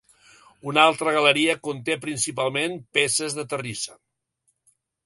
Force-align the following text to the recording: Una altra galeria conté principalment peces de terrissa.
Una 0.71 0.85
altra 0.91 1.13
galeria 1.17 1.57
conté 1.69 1.99
principalment 2.07 2.81
peces 3.01 3.39
de 3.43 3.47
terrissa. 3.55 3.97